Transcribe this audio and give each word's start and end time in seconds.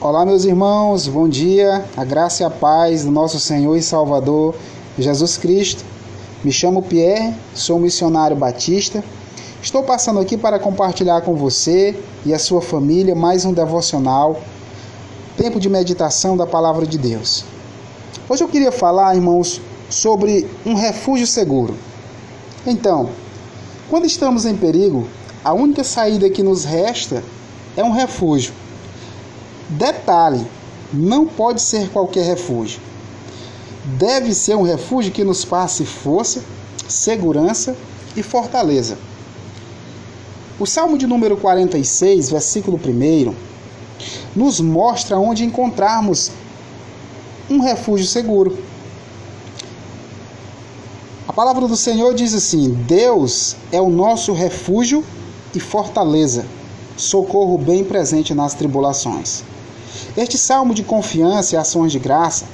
Olá, 0.00 0.24
meus 0.24 0.44
irmãos, 0.44 1.08
bom 1.08 1.28
dia. 1.28 1.84
A 1.96 2.04
graça 2.04 2.44
e 2.44 2.46
a 2.46 2.50
paz 2.50 3.04
do 3.04 3.10
nosso 3.10 3.40
Senhor 3.40 3.76
e 3.76 3.82
Salvador 3.82 4.54
Jesus 4.96 5.36
Cristo. 5.36 5.84
Me 6.44 6.52
chamo 6.52 6.82
Pierre, 6.82 7.34
sou 7.52 7.80
missionário 7.80 8.36
batista. 8.36 9.02
Estou 9.60 9.82
passando 9.82 10.20
aqui 10.20 10.36
para 10.36 10.56
compartilhar 10.60 11.22
com 11.22 11.34
você 11.34 11.98
e 12.24 12.32
a 12.32 12.38
sua 12.38 12.62
família 12.62 13.16
mais 13.16 13.44
um 13.44 13.52
devocional, 13.52 14.40
tempo 15.36 15.58
de 15.58 15.68
meditação 15.68 16.36
da 16.36 16.46
palavra 16.46 16.86
de 16.86 16.96
Deus. 16.96 17.44
Hoje 18.28 18.44
eu 18.44 18.48
queria 18.48 18.70
falar, 18.70 19.16
irmãos, 19.16 19.60
sobre 19.90 20.48
um 20.64 20.74
refúgio 20.74 21.26
seguro. 21.26 21.74
Então, 22.64 23.10
quando 23.90 24.06
estamos 24.06 24.46
em 24.46 24.56
perigo, 24.56 25.08
a 25.44 25.52
única 25.52 25.82
saída 25.82 26.30
que 26.30 26.44
nos 26.44 26.64
resta 26.64 27.20
é 27.76 27.82
um 27.82 27.90
refúgio. 27.90 28.52
Detalhe: 29.68 30.46
não 30.92 31.26
pode 31.26 31.60
ser 31.60 31.90
qualquer 31.90 32.24
refúgio. 32.24 32.80
Deve 33.98 34.34
ser 34.34 34.56
um 34.56 34.62
refúgio 34.62 35.12
que 35.12 35.24
nos 35.24 35.44
passe 35.44 35.84
força, 35.84 36.42
segurança 36.88 37.76
e 38.16 38.22
fortaleza. 38.22 38.98
O 40.58 40.66
Salmo 40.66 40.96
de 40.96 41.06
número 41.06 41.36
46, 41.36 42.30
versículo 42.30 42.80
1, 42.82 43.34
nos 44.34 44.60
mostra 44.60 45.18
onde 45.18 45.44
encontrarmos 45.44 46.30
um 47.50 47.60
refúgio 47.60 48.06
seguro. 48.06 48.58
A 51.26 51.32
palavra 51.32 51.68
do 51.68 51.76
Senhor 51.76 52.14
diz 52.14 52.34
assim: 52.34 52.70
Deus 52.70 53.54
é 53.70 53.80
o 53.80 53.90
nosso 53.90 54.32
refúgio 54.32 55.04
e 55.54 55.60
fortaleza, 55.60 56.46
socorro 56.96 57.58
bem 57.58 57.84
presente 57.84 58.34
nas 58.34 58.54
tribulações. 58.54 59.44
Este 60.16 60.38
salmo 60.38 60.74
de 60.74 60.82
confiança 60.82 61.54
e 61.54 61.58
ações 61.58 61.92
de 61.92 61.98
graça 61.98 62.46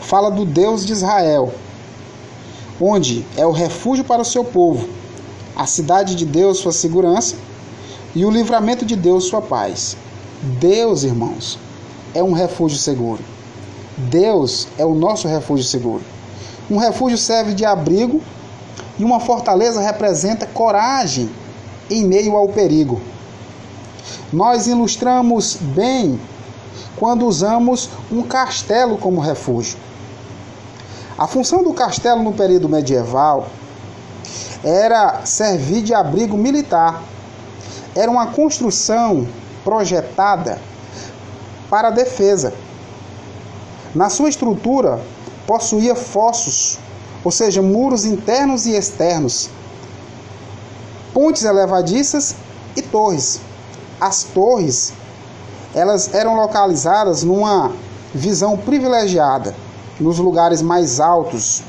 fala 0.00 0.30
do 0.30 0.44
Deus 0.44 0.84
de 0.84 0.92
Israel, 0.92 1.52
onde 2.80 3.24
é 3.36 3.46
o 3.46 3.52
refúgio 3.52 4.04
para 4.04 4.22
o 4.22 4.24
seu 4.24 4.44
povo, 4.44 4.88
a 5.54 5.66
cidade 5.66 6.14
de 6.14 6.26
Deus, 6.26 6.58
sua 6.58 6.72
segurança, 6.72 7.36
e 8.14 8.24
o 8.24 8.30
livramento 8.30 8.84
de 8.84 8.96
Deus, 8.96 9.24
sua 9.24 9.42
paz. 9.42 9.96
Deus, 10.42 11.02
irmãos, 11.02 11.58
é 12.14 12.22
um 12.22 12.32
refúgio 12.32 12.78
seguro. 12.78 13.22
Deus 13.96 14.68
é 14.76 14.84
o 14.84 14.94
nosso 14.94 15.26
refúgio 15.26 15.64
seguro. 15.64 16.02
Um 16.70 16.76
refúgio 16.76 17.16
serve 17.16 17.54
de 17.54 17.64
abrigo 17.64 18.20
e 18.98 19.04
uma 19.04 19.20
fortaleza 19.20 19.80
representa 19.80 20.46
coragem 20.46 21.30
em 21.90 22.04
meio 22.04 22.36
ao 22.36 22.48
perigo. 22.48 23.00
Nós 24.32 24.66
ilustramos 24.66 25.56
bem 25.56 26.18
quando 26.96 27.26
usamos 27.26 27.90
um 28.10 28.22
castelo 28.22 28.96
como 28.98 29.20
refúgio. 29.20 29.78
A 31.18 31.26
função 31.26 31.62
do 31.62 31.72
castelo 31.72 32.22
no 32.22 32.32
período 32.32 32.68
medieval 32.68 33.48
era 34.62 35.24
servir 35.24 35.82
de 35.82 35.94
abrigo 35.94 36.36
militar. 36.36 37.02
Era 37.94 38.10
uma 38.10 38.26
construção 38.28 39.26
projetada 39.64 40.60
para 41.70 41.90
defesa. 41.90 42.52
Na 43.94 44.10
sua 44.10 44.28
estrutura, 44.28 45.00
possuía 45.46 45.94
fossos, 45.94 46.78
ou 47.24 47.30
seja, 47.30 47.62
muros 47.62 48.04
internos 48.04 48.66
e 48.66 48.72
externos, 48.76 49.48
pontes 51.14 51.44
elevadiças 51.44 52.34
e 52.76 52.82
torres. 52.82 53.40
As 53.98 54.24
torres 54.24 54.92
elas 55.76 56.14
eram 56.14 56.34
localizadas 56.34 57.22
numa 57.22 57.70
visão 58.14 58.56
privilegiada, 58.56 59.54
nos 60.00 60.18
lugares 60.18 60.62
mais 60.62 61.00
altos, 61.00 61.62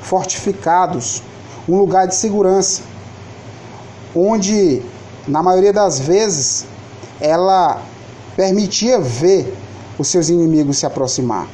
fortificados, 0.00 1.24
um 1.68 1.76
lugar 1.76 2.06
de 2.06 2.14
segurança, 2.14 2.82
onde, 4.14 4.80
na 5.26 5.42
maioria 5.42 5.72
das 5.72 5.98
vezes, 5.98 6.66
ela 7.20 7.82
permitia 8.36 9.00
ver 9.00 9.52
os 9.98 10.06
seus 10.06 10.28
inimigos 10.28 10.78
se 10.78 10.86
aproximar. 10.86 11.48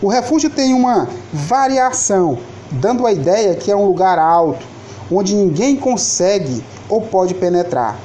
O 0.00 0.06
refúgio 0.06 0.48
tem 0.48 0.72
uma 0.74 1.08
variação, 1.32 2.38
dando 2.70 3.04
a 3.04 3.12
ideia 3.12 3.56
que 3.56 3.72
é 3.72 3.74
um 3.74 3.84
lugar 3.84 4.16
alto, 4.16 4.64
onde 5.10 5.34
ninguém 5.34 5.74
consegue 5.74 6.64
ou 6.88 7.00
pode 7.00 7.34
penetrar, 7.34 7.98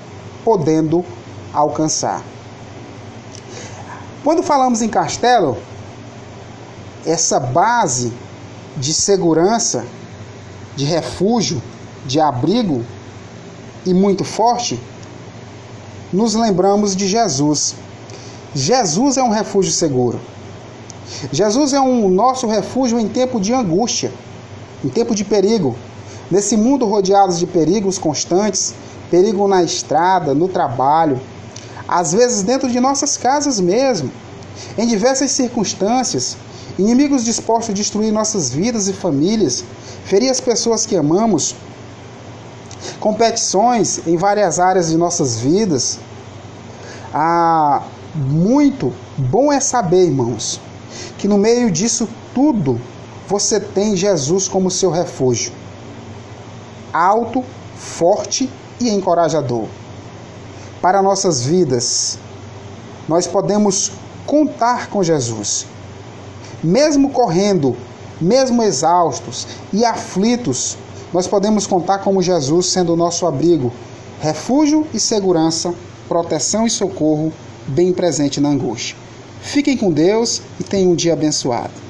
podendo 0.44 1.06
alcançar. 1.53 2.33
Quando 4.24 4.42
falamos 4.42 4.82
em 4.82 4.88
castelo, 4.88 5.58
essa 7.06 7.42
base 7.42 8.14
de 8.78 8.94
segurança, 8.94 9.86
de 10.78 10.86
refúgio, 10.86 11.62
de 12.06 12.22
abrigo 12.22 12.86
e 13.86 13.94
muito 13.94 14.24
forte, 14.24 14.80
nos 16.12 16.36
lembramos 16.36 16.96
de 16.96 17.06
Jesus. 17.06 17.76
Jesus 18.56 19.18
é 19.18 19.24
um 19.24 19.30
refúgio 19.30 19.74
seguro. 19.74 20.22
Jesus 21.32 21.74
é 21.74 21.82
um 21.82 22.10
nosso 22.10 22.48
refúgio 22.48 22.98
em 22.98 23.10
tempo 23.10 23.42
de 23.42 23.54
angústia, 23.54 24.12
em 24.86 24.88
tempo 24.88 25.14
de 25.14 25.26
perigo. 25.26 25.76
Nesse 26.32 26.56
mundo 26.56 26.86
rodeado 26.86 27.36
de 27.36 27.46
perigos 27.46 27.98
constantes, 27.98 28.74
perigo 29.12 29.48
na 29.50 29.64
estrada, 29.64 30.34
no 30.34 30.48
trabalho, 30.48 31.20
às 31.88 32.14
vezes 32.14 32.44
dentro 32.44 32.70
de 32.70 32.80
nossas 32.80 33.18
casas 33.18 33.60
mesmo, 33.60 34.12
em 34.78 34.88
diversas 34.88 35.32
circunstâncias, 35.32 36.38
inimigos 36.78 37.24
dispostos 37.24 37.72
a 37.72 37.74
destruir 37.74 38.12
nossas 38.12 38.50
vidas 38.50 38.88
e 38.88 38.94
famílias, 38.94 39.64
ferir 40.06 40.30
as 40.30 40.40
pessoas 40.40 40.86
que 40.86 40.96
amamos, 40.96 41.56
competições 43.00 44.02
em 44.08 44.18
várias 44.18 44.60
áreas 44.60 44.90
de 44.90 44.98
nossas 44.98 45.40
vidas. 45.40 46.00
Ah, 47.14 47.84
muito 48.16 48.94
bom 49.18 49.52
é 49.52 49.60
saber, 49.60 50.06
irmãos, 50.06 50.60
que 51.18 51.28
no 51.28 51.38
meio 51.38 51.70
disso 51.70 52.08
tudo 52.34 52.80
você 53.28 53.60
tem 53.60 53.96
Jesus 53.96 54.48
como 54.48 54.72
seu 54.72 54.90
refúgio, 54.90 55.52
alto, 56.92 57.44
forte 57.76 58.50
e 58.80 58.90
encorajador 58.90 59.68
para 60.84 61.02
nossas 61.02 61.46
vidas. 61.46 62.20
Nós 63.08 63.26
podemos 63.26 63.94
contar 64.26 64.90
com 64.90 65.02
Jesus. 65.02 65.66
Mesmo 66.62 67.10
correndo, 67.10 67.74
mesmo 68.20 68.62
exaustos 68.62 69.48
e 69.72 69.86
aflitos, 69.86 70.78
nós 71.14 71.26
podemos 71.26 71.66
contar 71.66 72.00
com 72.00 72.22
Jesus 72.22 72.66
sendo 72.66 72.92
o 72.92 72.98
nosso 72.98 73.26
abrigo, 73.26 73.72
refúgio 74.20 74.86
e 74.94 75.00
segurança, 75.00 75.74
proteção 76.10 76.68
e 76.68 76.70
socorro, 76.70 77.32
bem 77.66 77.94
presente 77.94 78.42
na 78.42 78.50
angústia. 78.50 78.98
Fiquem 79.42 79.78
com 79.78 79.90
Deus 79.90 80.42
e 80.60 80.66
tenham 80.66 80.92
um 80.92 80.96
dia 80.96 81.14
abençoado. 81.14 81.83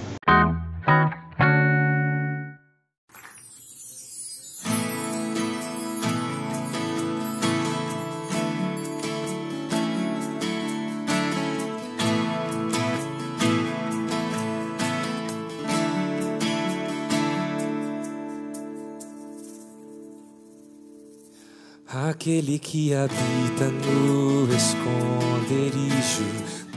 Aquele 21.96 22.58
que 22.58 22.92
habita 22.92 23.66
no 23.66 24.52
esconderijo 24.52 26.23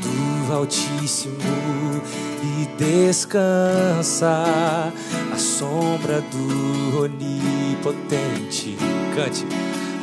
do 0.03 0.53
Altíssimo 0.53 2.03
e 2.43 2.67
descansa 2.77 4.45
à 5.33 5.39
sombra 5.39 6.21
do 6.21 7.05
Onipotente. 7.05 8.77
Cante. 9.15 9.47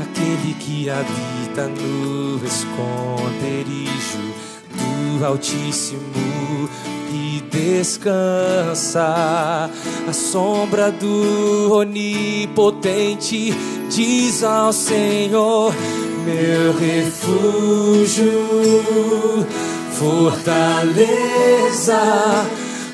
Aquele 0.02 0.56
que 0.56 0.90
habita 0.90 1.68
no 1.68 2.44
esconderijo 2.44 4.53
Altíssimo 5.22 6.00
e 7.12 7.44
descansa 7.52 9.04
à 10.08 10.14
sombra 10.14 10.92
do 10.92 11.74
Onipotente 11.74 13.54
diz 13.96 14.44
ao 14.44 14.74
Senhor, 14.74 15.72
meu 16.26 16.74
refúgio, 16.74 18.34
fortaleza, 19.92 21.06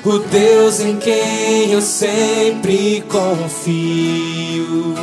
o 0.04 0.18
Deus 0.18 0.80
em 0.80 0.96
quem 0.96 1.72
eu 1.72 1.80
sempre 1.80 3.02
confio. 3.08 4.94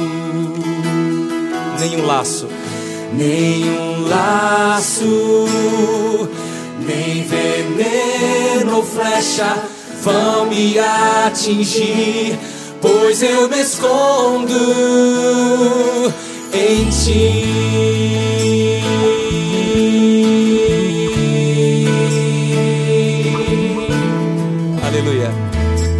Nenhum 1.79 2.05
laço, 2.05 2.47
nenhum 3.13 4.07
laço 4.07 5.47
nem 6.87 7.23
veneno 7.23 8.77
ou 8.77 8.83
flecha 8.83 9.63
vão 10.01 10.45
me 10.45 10.79
atingir, 10.79 12.39
pois 12.81 13.21
eu 13.21 13.49
me 13.49 13.59
escondo 13.59 14.53
em 16.53 16.89
ti. 16.89 17.43
Aleluia. 24.87 25.29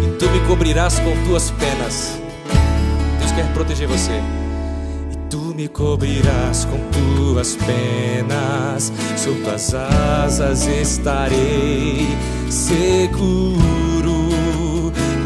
E 0.06 0.16
tu 0.18 0.30
me 0.30 0.40
cobrirás 0.46 0.98
com 1.00 1.14
tuas 1.26 1.50
penas. 1.50 2.18
Deus 3.20 3.32
quer 3.32 3.52
proteger 3.52 3.86
você 3.86 4.22
me 5.58 5.66
cobrirás 5.66 6.64
com 6.66 6.78
tuas 6.92 7.56
penas, 7.56 8.92
sob 9.16 9.40
tuas 9.40 9.74
asas 9.74 10.68
estarei 10.68 12.06
seguro. 12.48 14.28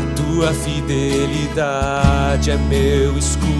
A 0.01 0.15
tua 0.17 0.55
fidelidade 0.55 2.51
é 2.51 2.57
meu 2.57 3.19
escudo. 3.19 3.53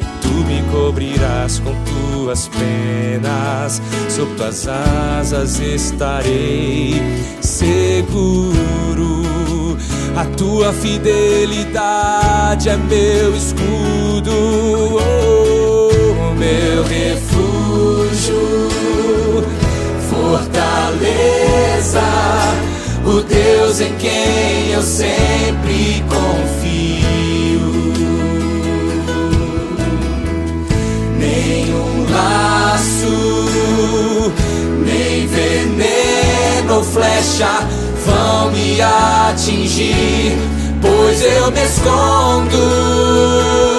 E 0.00 0.04
tu 0.22 0.28
me 0.46 0.62
cobrirás 0.70 1.58
com 1.58 1.74
tuas 1.82 2.48
penas, 2.48 3.82
sob 4.08 4.32
tuas 4.36 4.68
asas 4.68 5.58
estarei 5.58 7.02
seguro. 7.40 9.24
A 10.16 10.24
tua 10.36 10.72
fidelidade 10.72 12.68
é 12.68 12.76
meu 12.76 13.34
escudo, 13.34 14.30
oh, 15.00 15.53
meu 16.36 16.84
refúgio, 16.84 18.38
fortaleza, 20.10 22.02
o 23.04 23.20
Deus 23.20 23.80
em 23.80 23.94
quem 23.96 24.70
eu 24.72 24.82
sempre 24.82 26.04
confio. 26.08 26.54
Nenhum 31.18 32.06
laço, 32.10 33.50
nem 34.84 35.26
veneno 35.26 36.76
ou 36.76 36.84
flecha 36.84 37.66
vão 38.04 38.50
me 38.50 38.80
atingir, 38.80 40.36
pois 40.80 41.22
eu 41.22 41.50
me 41.50 41.64
escondo. 41.64 43.73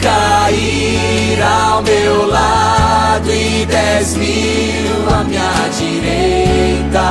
Cair 0.00 1.42
ao 1.42 1.82
meu 1.82 2.26
lado 2.26 3.30
e 3.30 3.66
dez 3.66 4.16
mil 4.16 5.08
à 5.14 5.24
minha 5.24 5.68
direita. 5.78 7.06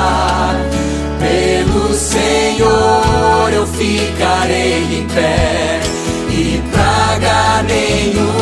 Pelo 1.19 1.93
Senhor 1.93 3.51
eu 3.53 3.65
ficarei 3.67 4.99
em 4.99 5.07
pé 5.07 5.79
e 6.29 6.61
praga 6.71 7.63
nenhuma 7.63 8.34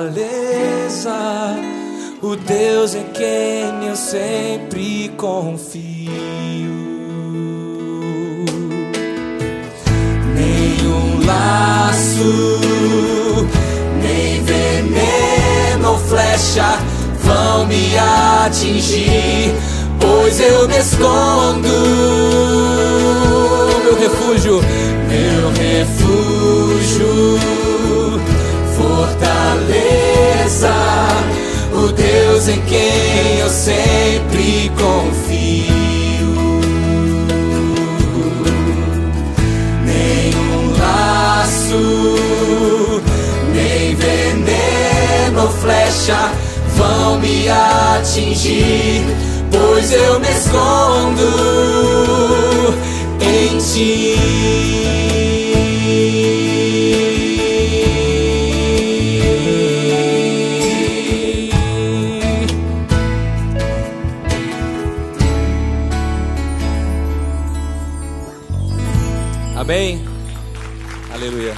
fortaleza, 0.00 1.56
o 2.22 2.34
Deus 2.34 2.94
em 2.94 3.04
quem 3.12 3.86
eu 3.86 3.96
sempre 3.96 5.10
confio. 5.16 6.10
Nenhum 10.34 11.26
laço, 11.26 12.58
nem 14.02 14.42
veneno 14.42 15.90
ou 15.90 15.98
flecha 15.98 16.78
vão 17.22 17.66
me 17.66 17.98
atingir, 17.98 19.54
pois 20.00 20.40
eu 20.40 20.66
me 20.66 20.78
escondo. 20.78 21.68
Meu 23.84 23.98
refúgio, 23.98 24.60
meu 25.08 25.50
refúgio, 25.50 27.39
o 31.72 31.92
Deus 31.92 32.48
em 32.48 32.60
quem 32.62 33.38
eu 33.38 33.48
sempre 33.48 34.70
confio. 34.76 35.80
nenhum 39.84 40.76
laço, 40.76 42.18
nem 43.54 43.94
veneno 43.94 45.42
ou 45.42 45.48
flecha 45.48 46.32
vão 46.76 47.20
me 47.20 47.48
atingir, 47.48 49.04
pois 49.52 49.92
eu 49.92 50.18
me 50.18 50.30
escondo 50.30 51.28
em 53.20 53.58
ti. 53.58 54.89
Amém? 69.70 70.04
Aleluia. 71.14 71.54